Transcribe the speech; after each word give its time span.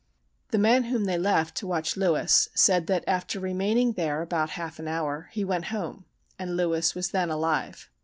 The 0.49 0.57
man 0.57 0.85
whom 0.85 1.05
they 1.05 1.19
left 1.19 1.55
to 1.57 1.67
watch 1.67 1.95
Lewis 1.95 2.49
said 2.55 2.87
that, 2.87 3.03
after 3.05 3.39
remaining 3.39 3.93
there 3.93 4.23
about 4.23 4.49
half 4.57 4.79
an 4.79 4.87
hour, 4.87 5.29
he 5.31 5.45
went 5.45 5.65
home; 5.65 6.05
and 6.39 6.57
Lewis 6.57 6.95
was 6.95 7.11
then 7.11 7.29
alive. 7.29 7.87